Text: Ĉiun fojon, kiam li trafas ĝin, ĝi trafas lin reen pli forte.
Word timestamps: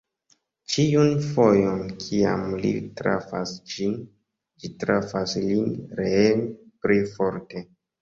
Ĉiun 0.75 1.11
fojon, 1.25 1.83
kiam 2.05 2.47
li 2.65 2.73
trafas 3.03 3.55
ĝin, 3.75 3.95
ĝi 4.59 4.75
trafas 4.87 5.39
lin 5.49 5.81
reen 6.03 6.47
pli 6.67 7.03
forte. 7.17 7.69